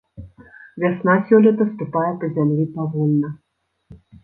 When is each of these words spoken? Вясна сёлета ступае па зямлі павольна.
Вясна 0.83 1.15
сёлета 1.27 1.67
ступае 1.75 2.09
па 2.25 2.31
зямлі 2.39 2.65
павольна. 2.81 3.29